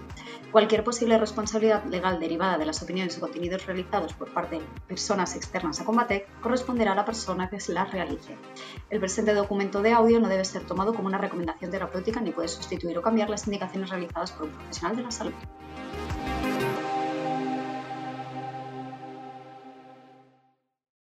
Cualquier 0.50 0.82
posible 0.82 1.16
responsabilidad 1.16 1.84
legal 1.84 2.18
derivada 2.18 2.58
de 2.58 2.66
las 2.66 2.82
opiniones 2.82 3.16
y 3.16 3.20
contenidos 3.20 3.64
realizados 3.64 4.12
por 4.12 4.34
parte 4.34 4.56
de 4.56 4.64
personas 4.88 5.36
externas 5.36 5.80
a 5.80 5.84
Combatec 5.84 6.28
corresponderá 6.40 6.92
a 6.92 6.96
la 6.96 7.04
persona 7.04 7.48
que 7.48 7.58
las 7.68 7.92
realice. 7.92 8.36
El 8.90 8.98
presente 8.98 9.34
documento 9.34 9.82
de 9.82 9.92
audio 9.92 10.18
no 10.18 10.28
debe 10.28 10.44
ser 10.44 10.64
tomado 10.64 10.94
como 10.94 11.06
una 11.06 11.18
recomendación 11.18 11.70
terapéutica 11.70 12.20
ni 12.20 12.32
puede 12.32 12.48
sustituir 12.48 12.98
o 12.98 13.02
cambiar 13.02 13.30
las 13.30 13.46
indicaciones 13.46 13.90
realizadas 13.90 14.32
por 14.32 14.46
un 14.46 14.52
profesional 14.52 14.96
de 14.96 15.02
la 15.04 15.10
salud. 15.12 15.34